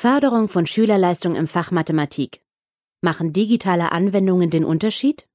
Förderung 0.00 0.48
von 0.48 0.66
Schülerleistung 0.66 1.36
im 1.36 1.46
Fach 1.46 1.72
Mathematik. 1.72 2.40
Machen 3.02 3.34
digitale 3.34 3.92
Anwendungen 3.92 4.48
den 4.48 4.64
Unterschied? 4.64 5.28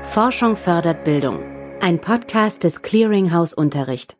Forschung 0.00 0.56
fördert 0.56 1.04
Bildung. 1.04 1.42
Ein 1.82 2.00
Podcast 2.00 2.64
des 2.64 2.80
Clearinghouse 2.80 3.52
Unterricht. 3.52 4.16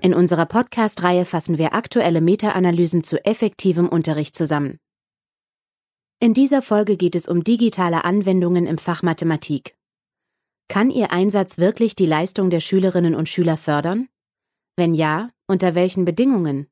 In 0.00 0.14
unserer 0.14 0.46
Podcast-Reihe 0.46 1.24
fassen 1.24 1.58
wir 1.58 1.74
aktuelle 1.74 2.20
Meta-Analysen 2.20 3.04
zu 3.04 3.24
effektivem 3.24 3.88
Unterricht 3.88 4.34
zusammen. 4.34 4.80
In 6.18 6.34
dieser 6.34 6.60
Folge 6.60 6.96
geht 6.96 7.14
es 7.14 7.28
um 7.28 7.44
digitale 7.44 8.02
Anwendungen 8.02 8.66
im 8.66 8.78
Fach 8.78 9.04
Mathematik. 9.04 9.76
Kann 10.66 10.90
Ihr 10.90 11.12
Einsatz 11.12 11.56
wirklich 11.56 11.94
die 11.94 12.06
Leistung 12.06 12.50
der 12.50 12.58
Schülerinnen 12.58 13.14
und 13.14 13.28
Schüler 13.28 13.56
fördern? 13.56 14.08
Wenn 14.78 14.94
ja, 14.94 15.30
unter 15.48 15.74
welchen 15.74 16.04
Bedingungen? 16.04 16.68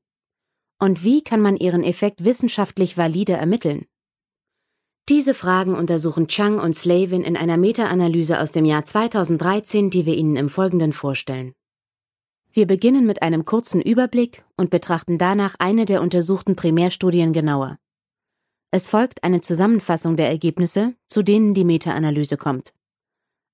Und 0.79 1.03
wie 1.03 1.25
kann 1.25 1.41
man 1.41 1.57
ihren 1.57 1.83
Effekt 1.83 2.25
wissenschaftlich 2.25 2.97
valide 2.97 3.33
ermitteln? 3.33 3.87
Diese 5.09 5.35
Fragen 5.35 5.75
untersuchen 5.75 6.29
Chang 6.29 6.61
und 6.61 6.77
Slavin 6.77 7.25
in 7.25 7.37
einer 7.37 7.57
Meta-Analyse 7.57 8.39
aus 8.39 8.53
dem 8.53 8.65
Jahr 8.65 8.85
2013, 8.85 9.91
die 9.91 10.07
wir 10.07 10.15
Ihnen 10.15 10.37
im 10.37 10.49
Folgenden 10.49 10.93
vorstellen. 10.93 11.53
Wir 12.53 12.69
beginnen 12.69 13.07
mit 13.07 13.23
einem 13.23 13.45
kurzen 13.45 13.83
Überblick 13.83 14.45
und 14.57 14.71
betrachten 14.71 15.19
danach 15.19 15.57
eine 15.59 15.85
der 15.85 16.01
untersuchten 16.01 16.55
Primärstudien 16.55 17.33
genauer. 17.33 17.77
Es 18.71 18.89
folgt 18.89 19.25
eine 19.25 19.41
Zusammenfassung 19.41 20.15
der 20.17 20.29
Ergebnisse, 20.29 20.95
zu 21.09 21.25
denen 21.25 21.55
die 21.55 21.65
Meta-Analyse 21.65 22.37
kommt. 22.37 22.73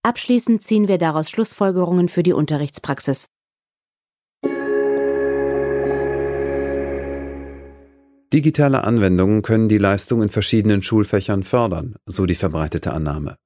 Abschließend 0.03 0.63
ziehen 0.63 0.89
wir 0.89 0.99
daraus 0.99 1.31
Schlussfolgerungen 1.31 2.11
für 2.11 2.23
die 2.23 2.35
Unterrichtspraxis. 2.35 3.31
Digitale 8.33 8.85
Anwendungen 8.85 9.43
können 9.43 9.69
die 9.69 9.77
Leistung 9.77 10.23
in 10.23 10.31
verschiedenen 10.31 10.83
Schulfächern 10.83 11.43
fördern, 11.43 11.97
so 12.07 12.25
die 12.25 12.35
verbreitete 12.35 12.95
Annahme. 12.95 13.37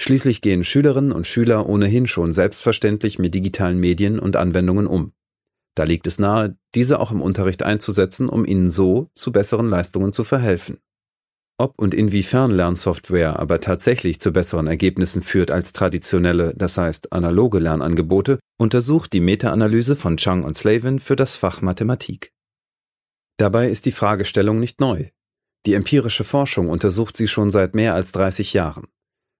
Schließlich 0.00 0.40
gehen 0.40 0.64
Schülerinnen 0.64 1.12
und 1.12 1.26
Schüler 1.26 1.68
ohnehin 1.68 2.06
schon 2.06 2.32
selbstverständlich 2.32 3.18
mit 3.18 3.34
digitalen 3.34 3.78
Medien 3.78 4.18
und 4.18 4.36
Anwendungen 4.36 4.86
um. 4.86 5.12
Da 5.74 5.84
liegt 5.84 6.06
es 6.06 6.18
nahe, 6.18 6.56
diese 6.74 6.98
auch 6.98 7.12
im 7.12 7.20
Unterricht 7.20 7.62
einzusetzen, 7.62 8.30
um 8.30 8.46
ihnen 8.46 8.70
so 8.70 9.10
zu 9.14 9.32
besseren 9.32 9.68
Leistungen 9.68 10.14
zu 10.14 10.24
verhelfen. 10.24 10.78
Ob 11.58 11.74
und 11.78 11.92
inwiefern 11.92 12.50
Lernsoftware 12.50 13.38
aber 13.38 13.60
tatsächlich 13.60 14.18
zu 14.18 14.32
besseren 14.32 14.66
Ergebnissen 14.66 15.22
führt 15.22 15.50
als 15.50 15.74
traditionelle, 15.74 16.54
das 16.56 16.78
heißt 16.78 17.12
analoge 17.12 17.58
Lernangebote, 17.58 18.38
untersucht 18.58 19.12
die 19.12 19.20
Meta-Analyse 19.20 19.94
von 19.94 20.16
Chang 20.16 20.44
und 20.44 20.56
Slavin 20.56 21.00
für 21.00 21.16
das 21.16 21.36
Fach 21.36 21.60
Mathematik. 21.60 22.32
Dabei 23.38 23.68
ist 23.68 23.86
die 23.86 23.92
Fragestellung 23.92 24.60
nicht 24.60 24.80
neu. 24.80 25.10
Die 25.66 25.74
empirische 25.74 26.24
Forschung 26.24 26.68
untersucht 26.68 27.16
sie 27.16 27.28
schon 27.28 27.50
seit 27.50 27.74
mehr 27.74 27.94
als 27.94 28.12
30 28.12 28.52
Jahren. 28.52 28.86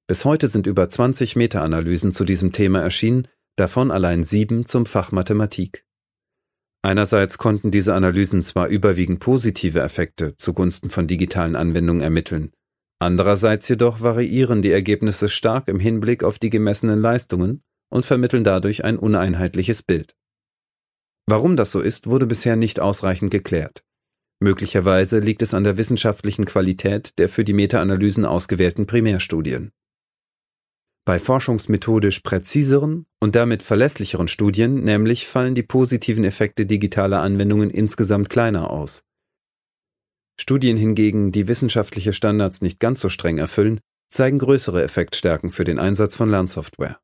Bis 0.08 0.24
heute 0.24 0.48
sind 0.48 0.66
über 0.66 0.88
20 0.88 1.36
Meta-Analysen 1.36 2.12
zu 2.12 2.24
diesem 2.24 2.52
Thema 2.52 2.80
erschienen, 2.82 3.28
davon 3.56 3.90
allein 3.90 4.22
sieben 4.22 4.66
zum 4.66 4.86
Fach 4.86 5.12
Mathematik. 5.12 5.84
Einerseits 6.82 7.38
konnten 7.38 7.70
diese 7.70 7.94
Analysen 7.94 8.42
zwar 8.42 8.68
überwiegend 8.68 9.18
positive 9.18 9.80
Effekte 9.80 10.36
zugunsten 10.36 10.90
von 10.90 11.06
digitalen 11.06 11.56
Anwendungen 11.56 12.02
ermitteln, 12.02 12.52
andererseits 13.00 13.68
jedoch 13.68 14.00
variieren 14.00 14.62
die 14.62 14.70
Ergebnisse 14.70 15.28
stark 15.28 15.68
im 15.68 15.80
Hinblick 15.80 16.22
auf 16.22 16.38
die 16.38 16.50
gemessenen 16.50 17.00
Leistungen 17.00 17.62
und 17.88 18.04
vermitteln 18.04 18.44
dadurch 18.44 18.84
ein 18.84 18.98
uneinheitliches 18.98 19.82
Bild. 19.82 20.14
Warum 21.26 21.56
das 21.56 21.72
so 21.72 21.80
ist, 21.80 22.06
wurde 22.06 22.26
bisher 22.26 22.54
nicht 22.54 22.78
ausreichend 22.78 23.32
geklärt. 23.32 23.82
Möglicherweise 24.40 25.18
liegt 25.18 25.42
es 25.42 25.54
an 25.54 25.64
der 25.64 25.76
wissenschaftlichen 25.76 26.44
Qualität 26.44 27.18
der 27.18 27.28
für 27.28 27.44
die 27.44 27.54
Meta-Analysen 27.54 28.24
ausgewählten 28.26 28.86
Primärstudien. 28.86 29.72
Bei 31.06 31.18
forschungsmethodisch 31.18 32.20
präziseren 32.20 33.06
und 33.20 33.36
damit 33.36 33.62
verlässlicheren 33.62 34.28
Studien 34.28 34.82
nämlich 34.82 35.26
fallen 35.26 35.54
die 35.54 35.62
positiven 35.62 36.24
Effekte 36.24 36.66
digitaler 36.66 37.22
Anwendungen 37.22 37.70
insgesamt 37.70 38.28
kleiner 38.28 38.70
aus. 38.70 39.04
Studien 40.38 40.76
hingegen, 40.76 41.32
die 41.32 41.48
wissenschaftliche 41.48 42.12
Standards 42.12 42.60
nicht 42.60 42.78
ganz 42.80 43.00
so 43.00 43.08
streng 43.08 43.38
erfüllen, 43.38 43.80
zeigen 44.10 44.38
größere 44.38 44.82
Effektstärken 44.82 45.50
für 45.50 45.64
den 45.64 45.78
Einsatz 45.78 46.14
von 46.14 46.28
Lernsoftware. 46.28 46.98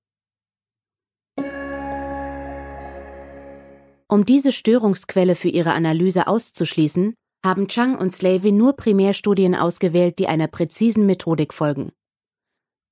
Um 4.08 4.26
diese 4.26 4.52
Störungsquelle 4.52 5.34
für 5.34 5.48
ihre 5.48 5.72
Analyse 5.72 6.26
auszuschließen, 6.26 7.14
haben 7.44 7.68
Chang 7.68 7.96
und 7.96 8.12
Slavin 8.12 8.56
nur 8.56 8.74
Primärstudien 8.74 9.54
ausgewählt, 9.54 10.18
die 10.18 10.28
einer 10.28 10.46
präzisen 10.46 11.06
Methodik 11.06 11.52
folgen. 11.52 11.92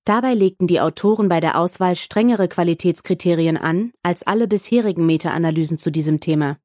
Dabei 0.05 0.35
legten 0.35 0.67
die 0.67 0.81
Autoren 0.81 1.29
bei 1.29 1.41
der 1.41 1.59
Auswahl 1.59 1.95
strengere 1.95 2.49
Qualitätskriterien 2.49 3.57
an 3.57 3.93
als 4.03 4.23
alle 4.23 4.49
bisherigen 4.49 5.07
Meta-Analysen 5.07 5.79
zu 5.79 5.93
diesem 5.93 6.21
Thema. 6.21 6.59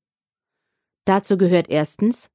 Dazu 1.05 1.37
gehört 1.37 1.69
erstens, 1.69 2.29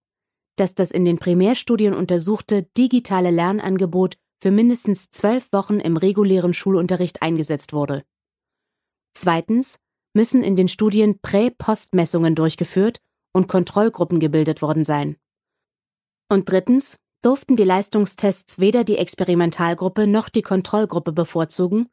dass 0.56 0.74
das 0.74 0.90
in 0.90 1.04
den 1.04 1.18
Primärstudien 1.18 1.94
untersuchte 1.94 2.64
digitale 2.76 3.30
Lernangebot 3.30 4.18
für 4.42 4.50
mindestens 4.50 5.10
zwölf 5.10 5.52
Wochen 5.52 5.80
im 5.80 5.96
regulären 5.96 6.54
Schulunterricht 6.54 7.22
eingesetzt 7.22 7.72
wurde. 7.72 8.04
Zweitens 9.14 9.78
müssen 10.14 10.42
in 10.42 10.56
den 10.56 10.68
Studien 10.68 11.18
Prä-Post-Messungen 11.20 12.34
durchgeführt 12.34 12.98
und 13.32 13.48
Kontrollgruppen 13.48 14.20
gebildet 14.20 14.62
worden 14.62 14.84
sein. 14.84 15.16
Und 16.30 16.48
drittens 16.48 16.96
durften 17.22 17.56
die 17.56 17.64
Leistungstests 17.64 18.60
weder 18.60 18.84
die 18.84 18.96
Experimentalgruppe 18.96 20.06
noch 20.06 20.28
die 20.28 20.42
Kontrollgruppe 20.42 21.12
bevorzugen, 21.12 21.88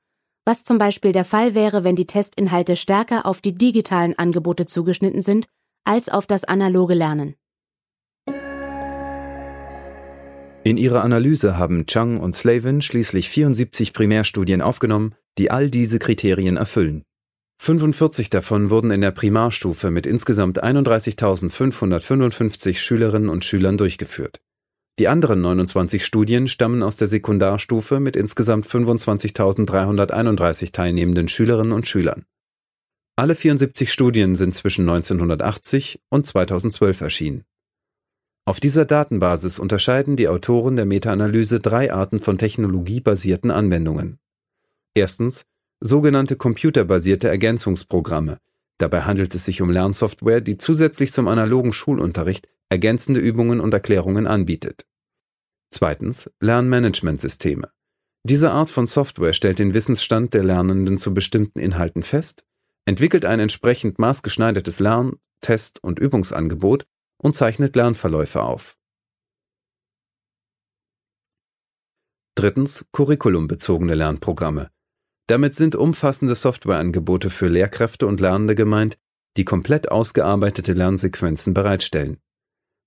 was 0.46 0.64
zum 0.64 0.78
Beispiel 0.78 1.12
der 1.12 1.26
Fall 1.26 1.56
wäre, 1.56 1.84
wenn 1.84 1.96
die 1.96 2.06
Testinhalte 2.06 2.76
stärker 2.76 3.26
auf 3.26 3.42
die 3.42 3.56
digitalen 3.56 4.18
Angebote 4.18 4.68
zugeschnitten 4.68 5.24
sind 5.24 5.48
als 5.86 6.08
auf 6.08 6.28
das 6.28 6.44
analoge 6.44 6.94
Lernen. 6.94 7.36
In 10.64 10.78
ihrer 10.78 11.04
Analyse 11.04 11.58
haben 11.58 11.86
Chang 11.88 12.20
und 12.20 12.36
Slavin 12.36 12.82
schließlich 12.82 13.30
74 13.30 13.94
Primärstudien 13.94 14.62
aufgenommen, 14.62 15.16
die 15.38 15.50
all 15.50 15.72
diese 15.72 15.98
Kriterien 15.98 16.58
erfüllen. 16.58 17.04
45 17.60 18.30
davon 18.30 18.70
wurden 18.70 18.92
in 18.92 19.02
der 19.02 19.12
Primarstufe 19.12 19.92
mit 19.92 20.06
insgesamt 20.06 20.64
31.555 20.64 22.78
Schülerinnen 22.78 23.30
und 23.30 23.44
Schülern 23.44 23.78
durchgeführt. 23.78 24.40
Die 25.00 25.08
anderen 25.08 25.42
29 25.42 26.06
Studien 26.06 26.48
stammen 26.48 26.82
aus 26.82 26.98
der 26.98 27.08
Sekundarstufe 27.08 28.00
mit 28.00 28.16
insgesamt 28.16 28.68
25.331 28.68 30.72
teilnehmenden 30.72 31.28
Schülerinnen 31.28 31.74
und 31.74 31.88
Schülern. 31.88 32.26
Alle 33.16 33.36
74 33.36 33.92
Studien 33.92 34.36
sind 34.36 34.56
zwischen 34.56 34.90
1980 34.90 36.00
und 36.10 36.26
2012 36.26 37.02
erschienen. 37.02 37.44
Auf 38.46 38.60
dieser 38.60 38.86
Datenbasis 38.86 39.60
unterscheiden 39.60 40.16
die 40.16 40.30
Autoren 40.30 40.78
der 40.78 40.86
Meta-Analyse 40.86 41.60
drei 41.60 41.92
Arten 41.92 42.20
von 42.20 42.38
technologiebasierten 42.38 43.52
Anwendungen. 43.52 44.20
Erstens 44.96 45.46
sogenannte 45.80 46.36
computerbasierte 46.36 47.28
Ergänzungsprogramme. 47.30 48.40
Dabei 48.78 49.02
handelt 49.02 49.34
es 49.36 49.46
sich 49.46 49.62
um 49.62 49.70
Lernsoftware, 49.70 50.42
die 50.42 50.58
zusätzlich 50.58 51.12
zum 51.12 51.28
analogen 51.28 51.74
Schulunterricht 51.74 52.48
ergänzende 52.70 53.20
Übungen 53.20 53.60
und 53.60 53.74
Erklärungen 53.74 54.28
anbietet. 54.28 54.86
Zweitens 55.72 56.30
Lernmanagementsysteme. 56.40 57.72
Diese 58.24 58.52
Art 58.52 58.70
von 58.70 58.88
Software 58.88 59.34
stellt 59.34 59.60
den 59.60 59.74
Wissensstand 59.74 60.34
der 60.34 60.44
Lernenden 60.44 60.98
zu 60.98 61.14
bestimmten 61.14 61.60
Inhalten 61.60 62.04
fest, 62.04 62.46
entwickelt 62.86 63.26
ein 63.26 63.40
entsprechend 63.40 64.00
maßgeschneidertes 64.00 64.80
Lern-, 64.80 65.18
Test- 65.42 65.84
und 65.84 66.00
Übungsangebot 66.00 66.86
und 67.18 67.36
zeichnet 67.36 67.76
Lernverläufe 67.76 68.42
auf. 68.42 68.78
Drittens 72.36 72.86
curriculumbezogene 72.92 73.96
Lernprogramme. 73.96 74.70
Damit 75.28 75.56
sind 75.56 75.76
umfassende 75.76 76.36
Softwareangebote 76.36 77.30
für 77.30 77.48
Lehrkräfte 77.48 78.08
und 78.08 78.22
Lernende 78.22 78.56
gemeint, 78.56 78.98
die 79.36 79.46
komplett 79.46 79.92
ausgearbeitete 79.92 80.74
Lernsequenzen 80.74 81.54
bereitstellen. 81.54 82.18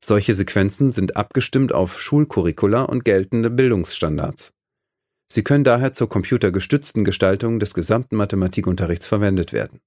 Solche 0.03 0.33
Sequenzen 0.33 0.91
sind 0.91 1.17
abgestimmt 1.17 1.73
auf 1.73 2.01
Schulcurricula 2.01 2.83
und 2.85 3.05
geltende 3.05 3.51
Bildungsstandards. 3.51 4.53
Sie 5.31 5.45
können 5.45 5.65
daher 5.65 5.93
zur 5.93 6.09
computergestützten 6.09 7.05
Gestaltung 7.05 7.61
des 7.61 7.75
gesamten 7.75 8.17
Mathematikunterrichts 8.17 9.07
verwendet 9.07 9.53
werden. 9.53 9.81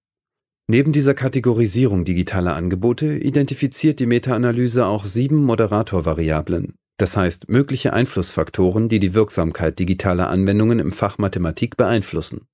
Neben 0.69 0.93
dieser 0.93 1.15
Kategorisierung 1.15 2.05
digitaler 2.05 2.55
Angebote 2.55 3.17
identifiziert 3.17 3.99
die 3.99 4.05
Meta-Analyse 4.05 4.85
auch 4.85 5.05
sieben 5.05 5.43
Moderatorvariablen, 5.43 6.75
das 6.97 7.17
heißt 7.17 7.49
mögliche 7.49 7.93
Einflussfaktoren, 7.93 8.89
die 8.89 8.99
die 8.99 9.13
Wirksamkeit 9.13 9.79
digitaler 9.79 10.29
Anwendungen 10.29 10.79
im 10.79 10.91
Fach 10.91 11.17
Mathematik 11.17 11.77
beeinflussen. 11.77 12.47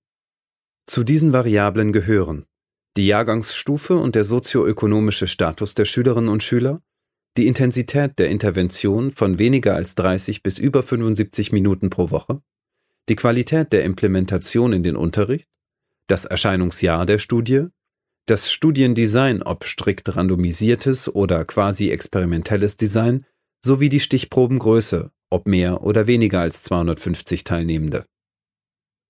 Zu 0.86 1.03
diesen 1.03 1.33
Variablen 1.33 1.91
gehören 1.94 2.45
die 2.97 3.07
Jahrgangsstufe 3.07 3.95
und 3.95 4.15
der 4.15 4.25
sozioökonomische 4.25 5.27
Status 5.27 5.74
der 5.75 5.86
Schülerinnen 5.86 6.30
und 6.30 6.44
Schüler, 6.44 6.81
die 7.38 7.47
Intensität 7.47 8.18
der 8.18 8.30
Intervention 8.30 9.12
von 9.12 9.38
weniger 9.38 9.75
als 9.75 9.95
30 9.95 10.44
bis 10.44 10.57
über 10.57 10.83
75 10.83 11.51
Minuten 11.51 11.89
pro 11.89 12.09
Woche, 12.09 12.41
die 13.07 13.15
Qualität 13.15 13.71
der 13.71 13.83
Implementation 13.83 14.74
in 14.74 14.83
den 14.83 14.95
Unterricht, 14.95 15.47
das 16.07 16.25
Erscheinungsjahr 16.25 17.06
der 17.06 17.19
Studie, 17.19 17.68
das 18.25 18.51
Studiendesign 18.51 19.44
ob 19.44 19.65
strikt 19.65 20.15
randomisiertes 20.15 21.13
oder 21.13 21.45
quasi 21.45 21.91
experimentelles 21.91 22.77
Design 22.77 23.25
sowie 23.65 23.89
die 23.89 24.00
Stichprobengröße 24.00 25.11
ob 25.29 25.47
mehr 25.47 25.83
oder 25.83 26.07
weniger 26.07 26.41
als 26.41 26.63
250 26.63 27.44
Teilnehmende. 27.44 28.06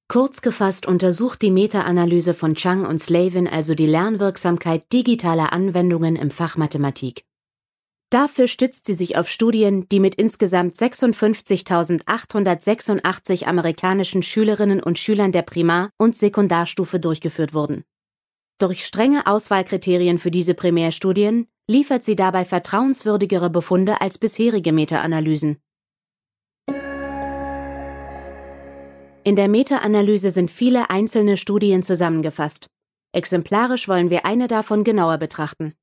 Kurz 0.08 0.42
gefasst 0.42 0.88
untersucht 0.88 1.42
die 1.42 1.52
Meta-Analyse 1.52 2.34
von 2.34 2.56
Chang 2.56 2.86
und 2.86 3.00
Slavin 3.00 3.48
also 3.48 3.76
die 3.76 3.86
Lernwirksamkeit 3.86 4.92
digitaler 4.92 5.54
Anwendungen 5.54 6.16
im 6.16 6.32
Fach 6.32 6.58
Mathematik. 6.58 7.26
Dafür 8.10 8.48
stützt 8.48 8.88
sie 8.88 8.96
sich 8.96 9.18
auf 9.18 9.30
Studien, 9.30 9.88
die 9.90 10.00
mit 10.00 10.16
insgesamt 10.16 10.78
56.886 10.78 13.46
amerikanischen 13.46 14.24
Schülerinnen 14.24 14.82
und 14.82 14.98
Schülern 14.98 15.32
der 15.32 15.44
Primar- 15.44 15.92
und 16.00 16.16
Sekundarstufe 16.16 17.00
durchgeführt 17.00 17.54
wurden. 17.54 17.84
Durch 18.60 18.86
strenge 18.86 19.26
Auswahlkriterien 19.26 20.20
für 20.20 20.32
diese 20.32 20.54
Primärstudien 20.54 21.48
liefert 21.70 22.04
sie 22.04 22.18
dabei 22.18 22.44
vertrauenswürdigere 22.44 23.50
Befunde 23.50 24.02
als 24.02 24.18
bisherige 24.18 24.74
Meta-Analysen. 24.74 25.60
In 29.24 29.36
der 29.36 29.48
Meta-Analyse 29.48 30.32
sind 30.32 30.52
viele 30.52 30.90
einzelne 30.90 31.38
Studien 31.38 31.84
zusammengefasst. 31.84 32.68
Exemplarisch 33.14 33.88
wollen 33.88 34.10
wir 34.10 34.26
eine 34.26 34.50
davon 34.50 34.84
genauer 34.84 35.20
betrachten. 35.20 35.74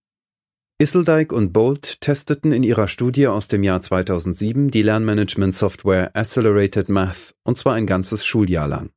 Isseldijk 0.79 1.33
und 1.33 1.55
Bolt 1.55 2.03
testeten 2.03 2.53
in 2.53 2.63
ihrer 2.63 2.89
Studie 2.89 3.29
aus 3.29 3.49
dem 3.49 3.63
Jahr 3.63 3.81
2007 3.81 4.71
die 4.71 4.83
Lernmanagement-Software 4.83 6.15
Accelerated 6.15 6.91
Math, 6.91 7.35
und 7.45 7.57
zwar 7.57 7.75
ein 7.75 7.87
ganzes 7.87 8.27
Schuljahr 8.27 8.69
lang. 8.69 8.91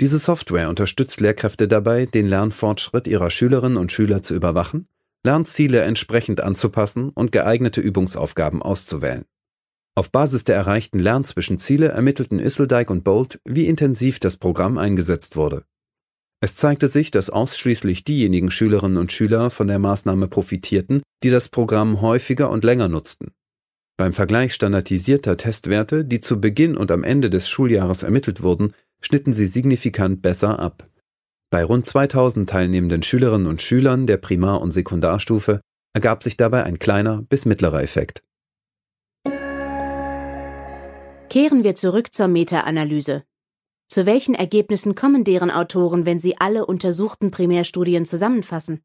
Diese 0.00 0.18
Software 0.18 0.68
unterstützt 0.68 1.20
Lehrkräfte 1.20 1.68
dabei, 1.68 2.04
den 2.04 2.26
Lernfortschritt 2.26 3.06
ihrer 3.06 3.30
Schülerinnen 3.30 3.78
und 3.78 3.92
Schüler 3.92 4.22
zu 4.22 4.34
überwachen, 4.34 4.88
Lernziele 5.24 5.80
entsprechend 5.80 6.42
anzupassen 6.42 7.08
und 7.10 7.32
geeignete 7.32 7.80
Übungsaufgaben 7.80 8.62
auszuwählen. 8.62 9.24
Auf 9.94 10.12
Basis 10.12 10.44
der 10.44 10.56
erreichten 10.56 10.98
Lernzwischenziele 10.98 11.88
ermittelten 11.88 12.38
Isseldijk 12.38 12.90
und 12.90 13.02
Bolt, 13.02 13.40
wie 13.46 13.66
intensiv 13.66 14.20
das 14.20 14.36
Programm 14.36 14.76
eingesetzt 14.76 15.36
wurde. 15.36 15.64
Es 16.42 16.54
zeigte 16.54 16.88
sich, 16.88 17.10
dass 17.10 17.30
ausschließlich 17.30 18.04
diejenigen 18.04 18.50
Schülerinnen 18.50 18.98
und 18.98 19.10
Schüler 19.10 19.48
von 19.48 19.68
der 19.68 19.78
Maßnahme 19.78 20.28
profitierten, 20.28 21.02
die 21.22 21.30
das 21.30 21.48
Programm 21.48 22.02
häufiger 22.02 22.50
und 22.50 22.62
länger 22.62 22.88
nutzten. 22.88 23.32
Beim 23.96 24.12
Vergleich 24.12 24.52
standardisierter 24.52 25.38
Testwerte, 25.38 26.04
die 26.04 26.20
zu 26.20 26.38
Beginn 26.38 26.76
und 26.76 26.90
am 26.90 27.02
Ende 27.02 27.30
des 27.30 27.48
Schuljahres 27.48 28.02
ermittelt 28.02 28.42
wurden, 28.42 28.74
schnitten 29.00 29.32
sie 29.32 29.46
signifikant 29.46 30.22
besser 30.22 30.58
ab. 30.58 30.88
Bei 31.50 31.64
rund 31.64 31.86
2000 31.86 32.48
teilnehmenden 32.48 33.02
Schülerinnen 33.02 33.46
und 33.46 33.62
Schülern 33.62 34.06
der 34.06 34.16
Primar- 34.16 34.60
und 34.60 34.72
Sekundarstufe 34.72 35.60
ergab 35.94 36.22
sich 36.22 36.36
dabei 36.36 36.64
ein 36.64 36.78
kleiner 36.78 37.22
bis 37.22 37.44
mittlerer 37.46 37.82
Effekt. 37.82 38.22
Kehren 41.28 41.64
wir 41.64 41.74
zurück 41.74 42.14
zur 42.14 42.28
Meta-Analyse. 42.28 43.24
Zu 43.88 44.06
welchen 44.06 44.34
Ergebnissen 44.34 44.94
kommen 44.94 45.22
deren 45.22 45.50
Autoren, 45.50 46.04
wenn 46.04 46.18
sie 46.18 46.38
alle 46.38 46.66
untersuchten 46.66 47.30
Primärstudien 47.30 48.04
zusammenfassen? 48.04 48.80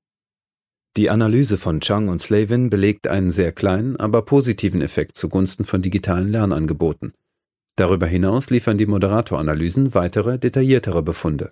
Die 0.98 1.10
Analyse 1.10 1.58
von 1.58 1.80
Chang 1.80 2.10
und 2.10 2.22
Slavin 2.22 2.70
belegt 2.70 3.08
einen 3.08 3.32
sehr 3.32 3.52
kleinen, 3.54 3.96
aber 3.96 4.24
positiven 4.24 4.82
Effekt 4.82 5.18
zugunsten 5.18 5.64
von 5.64 5.82
digitalen 5.82 6.30
Lernangeboten. 6.30 7.14
Darüber 7.82 8.06
hinaus 8.06 8.52
liefern 8.52 8.78
die 8.78 8.86
Moderatoranalysen 8.86 9.96
weitere, 9.96 10.38
detailliertere 10.38 11.02
Befunde. 11.02 11.52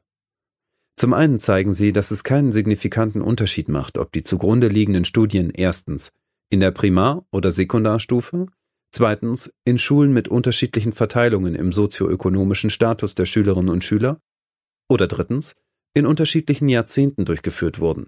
Zum 0.96 1.16
einen 1.16 1.40
zeigen 1.40 1.74
sie, 1.74 1.92
dass 1.92 2.12
es 2.12 2.24
keinen 2.24 2.52
signifikanten 2.52 3.24
Unterschied 3.24 3.68
macht, 3.68 3.98
ob 3.98 4.12
die 4.12 4.22
zugrunde 4.22 4.68
liegenden 4.68 5.06
Studien 5.06 5.50
erstens 5.50 6.12
in 6.52 6.60
der 6.60 6.70
Primar- 6.70 7.26
oder 7.32 7.52
Sekundarstufe 7.52 8.46
Zweitens 8.92 9.52
in 9.66 9.80
Schulen 9.80 10.14
mit 10.14 10.28
unterschiedlichen 10.28 10.94
Verteilungen 10.94 11.56
im 11.56 11.74
sozioökonomischen 11.74 12.70
Status 12.70 13.16
der 13.16 13.26
Schülerinnen 13.26 13.72
und 13.72 13.84
Schüler. 13.84 14.22
Oder 14.88 15.08
drittens 15.08 15.56
in 15.96 16.06
unterschiedlichen 16.06 16.70
Jahrzehnten 16.70 17.26
durchgeführt 17.26 17.80
wurden. 17.80 18.06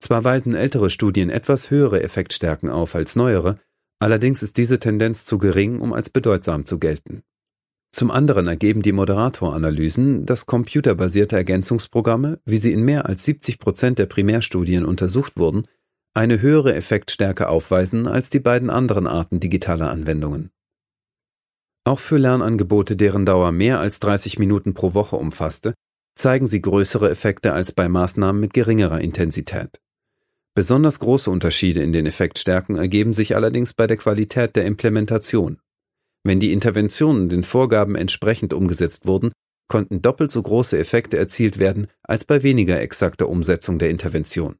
Zwar 0.00 0.22
weisen 0.22 0.54
ältere 0.54 0.90
Studien 0.90 1.30
etwas 1.30 1.70
höhere 1.70 2.02
Effektstärken 2.02 2.68
auf 2.68 2.94
als 2.94 3.16
neuere, 3.16 3.58
allerdings 3.98 4.42
ist 4.42 4.56
diese 4.56 4.78
Tendenz 4.78 5.24
zu 5.24 5.38
gering, 5.38 5.80
um 5.80 5.92
als 5.92 6.10
bedeutsam 6.10 6.64
zu 6.66 6.78
gelten. 6.78 7.22
Zum 7.92 8.10
anderen 8.10 8.46
ergeben 8.46 8.82
die 8.82 8.92
Moderatoranalysen, 8.92 10.26
dass 10.26 10.44
computerbasierte 10.44 11.36
Ergänzungsprogramme, 11.36 12.40
wie 12.44 12.58
sie 12.58 12.72
in 12.72 12.82
mehr 12.82 13.06
als 13.06 13.24
70 13.24 13.58
Prozent 13.58 13.98
der 13.98 14.06
Primärstudien 14.06 14.84
untersucht 14.84 15.38
wurden, 15.38 15.66
eine 16.12 16.40
höhere 16.40 16.74
Effektstärke 16.74 17.48
aufweisen 17.48 18.06
als 18.06 18.30
die 18.30 18.40
beiden 18.40 18.70
anderen 18.70 19.06
Arten 19.06 19.40
digitaler 19.40 19.90
Anwendungen. 19.90 20.50
Auch 21.84 21.98
für 21.98 22.18
Lernangebote, 22.18 22.96
deren 22.96 23.24
Dauer 23.24 23.52
mehr 23.52 23.80
als 23.80 24.00
30 24.00 24.38
Minuten 24.38 24.74
pro 24.74 24.92
Woche 24.94 25.16
umfasste, 25.16 25.74
zeigen 26.14 26.46
sie 26.46 26.60
größere 26.60 27.08
Effekte 27.08 27.52
als 27.52 27.72
bei 27.72 27.88
Maßnahmen 27.88 28.40
mit 28.40 28.52
geringerer 28.54 29.00
Intensität. 29.00 29.80
Besonders 30.56 31.00
große 31.00 31.30
Unterschiede 31.30 31.82
in 31.82 31.92
den 31.92 32.06
Effektstärken 32.06 32.76
ergeben 32.76 33.12
sich 33.12 33.36
allerdings 33.36 33.74
bei 33.74 33.86
der 33.86 33.98
Qualität 33.98 34.56
der 34.56 34.64
Implementation. 34.64 35.58
Wenn 36.24 36.40
die 36.40 36.54
Interventionen 36.54 37.28
den 37.28 37.44
Vorgaben 37.44 37.94
entsprechend 37.94 38.54
umgesetzt 38.54 39.04
wurden, 39.04 39.32
konnten 39.68 40.00
doppelt 40.00 40.30
so 40.30 40.40
große 40.40 40.78
Effekte 40.78 41.18
erzielt 41.18 41.58
werden 41.58 41.88
als 42.02 42.24
bei 42.24 42.42
weniger 42.42 42.80
exakter 42.80 43.28
Umsetzung 43.28 43.78
der 43.78 43.90
Intervention. 43.90 44.56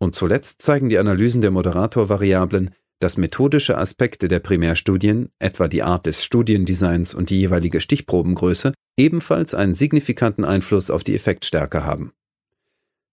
Und 0.00 0.14
zuletzt 0.14 0.62
zeigen 0.62 0.88
die 0.88 0.96
Analysen 0.96 1.42
der 1.42 1.50
Moderatorvariablen, 1.50 2.74
dass 2.98 3.18
methodische 3.18 3.76
Aspekte 3.76 4.26
der 4.26 4.38
Primärstudien, 4.38 5.28
etwa 5.38 5.68
die 5.68 5.82
Art 5.82 6.06
des 6.06 6.24
Studiendesigns 6.24 7.12
und 7.12 7.28
die 7.28 7.38
jeweilige 7.38 7.82
Stichprobengröße, 7.82 8.72
ebenfalls 8.98 9.54
einen 9.54 9.74
signifikanten 9.74 10.46
Einfluss 10.46 10.90
auf 10.90 11.04
die 11.04 11.14
Effektstärke 11.14 11.84
haben. 11.84 12.14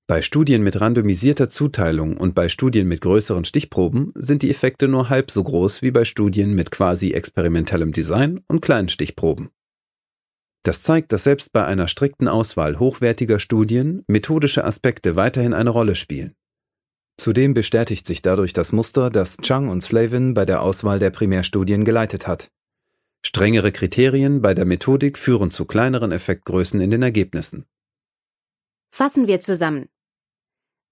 Bei 0.08 0.22
Studien 0.22 0.62
mit 0.62 0.80
randomisierter 0.80 1.50
Zuteilung 1.50 2.16
und 2.16 2.36
bei 2.36 2.48
Studien 2.48 2.88
mit 2.88 3.02
größeren 3.02 3.44
Stichproben 3.44 4.12
sind 4.14 4.44
die 4.44 4.52
Effekte 4.52 4.88
nur 4.88 5.10
halb 5.10 5.32
so 5.32 5.44
groß 5.44 5.82
wie 5.82 5.90
bei 5.90 6.06
Studien 6.06 6.54
mit 6.54 6.70
quasi 6.70 7.14
experimentellem 7.14 7.92
Design 7.92 8.44
und 8.48 8.62
kleinen 8.62 8.90
Stichproben. 8.90 9.50
Das 10.62 10.84
zeigt, 10.84 11.12
dass 11.12 11.24
selbst 11.24 11.54
bei 11.54 11.66
einer 11.66 11.88
strikten 11.88 12.28
Auswahl 12.28 12.78
hochwertiger 12.78 13.40
Studien 13.40 14.04
methodische 14.06 14.64
Aspekte 14.64 15.16
weiterhin 15.16 15.56
eine 15.56 15.72
Rolle 15.72 15.96
spielen. 15.96 16.36
Zudem 17.18 17.56
bestätigt 17.56 18.06
sich 18.06 18.22
dadurch 18.22 18.54
das 18.54 18.74
Muster, 18.74 19.10
das 19.10 19.38
Chang 19.38 19.70
und 19.70 19.82
Slavin 19.82 20.36
bei 20.36 20.46
der 20.46 20.62
Auswahl 20.62 21.00
der 21.00 21.10
Primärstudien 21.10 21.84
geleitet 21.84 22.28
hat. 22.28 22.52
Strengere 23.24 23.72
Kriterien 23.72 24.44
bei 24.44 24.54
der 24.54 24.66
Methodik 24.66 25.18
führen 25.18 25.50
zu 25.50 25.66
kleineren 25.66 26.12
Effektgrößen 26.12 26.80
in 26.80 26.92
den 26.92 27.02
Ergebnissen. 27.02 27.66
Fassen 28.92 29.26
wir 29.26 29.40
zusammen. 29.40 29.90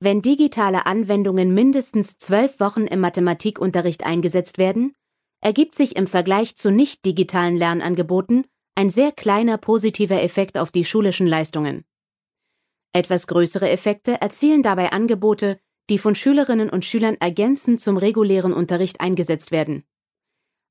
Wenn 0.06 0.22
digitale 0.22 0.86
Anwendungen 0.86 1.54
mindestens 1.54 2.18
zwölf 2.18 2.60
Wochen 2.60 2.88
im 2.88 3.00
Mathematikunterricht 3.00 4.06
eingesetzt 4.06 4.58
werden, 4.58 4.94
ergibt 5.40 5.76
sich 5.76 5.96
im 5.96 6.08
Vergleich 6.08 6.58
zu 6.58 6.72
nicht 6.72 7.06
digitalen 7.06 7.56
Lernangeboten 7.56 8.46
ein 8.76 8.90
sehr 8.90 9.14
kleiner 9.14 9.58
positiver 9.58 10.22
Effekt 10.22 10.58
auf 10.58 10.72
die 10.72 10.84
schulischen 10.84 11.26
Leistungen. 11.26 11.86
Etwas 12.92 13.28
größere 13.28 13.70
Effekte 13.70 14.20
erzielen 14.20 14.62
dabei 14.62 14.92
Angebote, 14.92 15.58
die 15.90 15.98
von 15.98 16.16
Schülerinnen 16.16 16.70
und 16.70 16.84
Schülern 16.84 17.16
ergänzend 17.22 17.80
zum 17.80 17.96
regulären 17.96 18.52
Unterricht 18.52 19.00
eingesetzt 19.00 19.52
werden. 19.52 19.86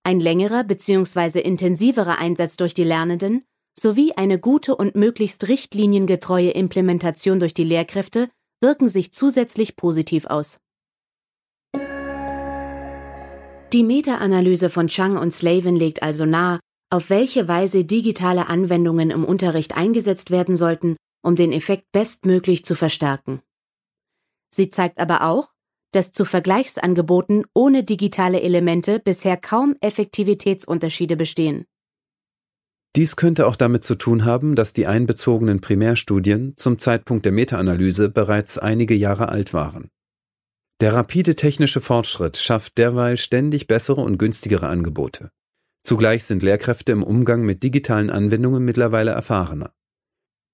Ein 0.03 0.21
längerer 0.21 0.63
bzw. 0.63 1.41
intensiverer 1.41 2.19
Einsatz 2.19 2.59
durch 2.59 2.75
die 2.75 2.85
Lernenden 2.85 3.47
sowie 3.79 4.13
eine 4.13 4.39
gute 4.39 4.77
und 4.77 4.95
möglichst 4.95 5.49
richtliniengetreue 5.49 6.51
Implementation 6.51 7.41
durch 7.41 7.55
die 7.55 7.65
Lehrkräfte 7.65 8.29
wirken 8.63 8.89
sich 8.89 9.13
zusätzlich 9.13 9.77
positiv 9.77 10.27
aus. 10.27 10.61
Die 13.73 13.85
Meta-Analyse 13.85 14.71
von 14.71 14.87
Chang 14.87 15.17
und 15.17 15.33
Slavin 15.33 15.77
legt 15.77 16.03
also 16.03 16.27
nahe, 16.27 16.61
auf 16.91 17.09
welche 17.09 17.49
Weise 17.49 17.85
digitale 17.85 18.49
Anwendungen 18.49 19.11
im 19.11 19.25
Unterricht 19.25 19.75
eingesetzt 19.75 20.31
werden 20.31 20.57
sollten, 20.57 20.97
um 21.23 21.37
den 21.37 21.53
Effekt 21.53 21.91
bestmöglich 21.91 22.65
zu 22.65 22.75
verstärken. 22.75 23.41
Sie 24.55 24.69
zeigt 24.69 24.99
aber 24.99 25.23
auch, 25.23 25.53
dass 25.93 26.13
zu 26.13 26.25
Vergleichsangeboten 26.25 27.47
ohne 27.55 27.83
digitale 27.83 28.43
Elemente 28.43 28.99
bisher 28.99 29.39
kaum 29.39 29.77
Effektivitätsunterschiede 29.81 31.17
bestehen. 31.17 31.65
Dies 32.95 33.17
könnte 33.17 33.47
auch 33.47 33.57
damit 33.57 33.85
zu 33.85 33.95
tun 33.95 34.27
haben, 34.27 34.55
dass 34.55 34.75
die 34.75 34.87
einbezogenen 34.87 35.61
Primärstudien 35.63 36.55
zum 36.57 36.79
Zeitpunkt 36.79 37.25
der 37.25 37.33
Meta-Analyse 37.33 38.11
bereits 38.11 38.59
einige 38.59 38.95
Jahre 38.95 39.31
alt 39.31 39.55
waren. 39.55 39.89
Der 40.81 40.93
rapide 40.93 41.35
technische 41.35 41.81
Fortschritt 41.81 42.37
schafft 42.37 42.77
derweil 42.77 43.17
ständig 43.17 43.67
bessere 43.67 44.03
und 44.03 44.19
günstigere 44.19 44.67
Angebote. 44.67 45.31
Zugleich 45.85 46.25
sind 46.25 46.43
Lehrkräfte 46.43 46.93
im 46.93 47.03
Umgang 47.03 47.43
mit 47.45 47.63
digitalen 47.63 48.11
Anwendungen 48.11 48.65
mittlerweile 48.65 49.13
erfahrener. 49.13 49.73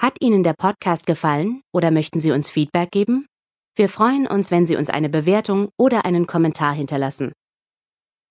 Hat 0.01 0.15
Ihnen 0.21 0.45
der 0.45 0.55
Podcast 0.57 1.07
gefallen 1.07 1.63
oder 1.75 1.91
möchten 1.91 2.21
Sie 2.21 2.31
uns 2.31 2.49
Feedback 2.49 2.93
geben? 2.93 3.27
Wir 3.75 3.89
freuen 3.89 4.29
uns, 4.29 4.53
wenn 4.53 4.65
Sie 4.65 4.77
uns 4.77 4.91
eine 4.91 5.09
Bewertung 5.09 5.71
oder 5.77 6.05
einen 6.05 6.29
Kommentar 6.29 6.73
hinterlassen. 6.73 7.33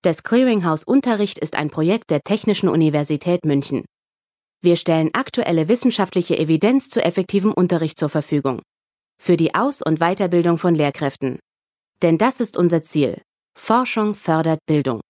Das 0.01 0.23
Clearinghouse 0.23 0.85
Unterricht 0.85 1.37
ist 1.39 1.57
ein 1.57 1.69
Projekt 1.69 2.09
der 2.09 2.21
Technischen 2.21 2.69
Universität 2.69 3.43
München. 3.43 3.83
Wir 4.61 4.77
stellen 4.77 5.09
aktuelle 5.13 5.67
wissenschaftliche 5.67 6.37
Evidenz 6.37 6.89
zu 6.89 7.03
effektivem 7.03 7.51
Unterricht 7.51 7.99
zur 7.99 8.09
Verfügung. 8.09 8.61
Für 9.21 9.35
die 9.35 9.53
Aus- 9.53 9.81
und 9.81 9.99
Weiterbildung 9.99 10.57
von 10.57 10.73
Lehrkräften. 10.73 11.37
Denn 12.01 12.17
das 12.17 12.39
ist 12.39 12.55
unser 12.55 12.81
Ziel. 12.83 13.21
Forschung 13.59 14.15
fördert 14.15 14.59
Bildung. 14.67 15.01